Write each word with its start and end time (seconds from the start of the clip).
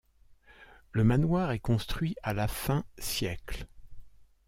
Le 0.93 1.03
manoir 1.03 1.51
est 1.51 1.59
construit 1.59 2.15
à 2.23 2.33
la 2.33 2.47
fin 2.47 2.85
siècle. 2.97 3.67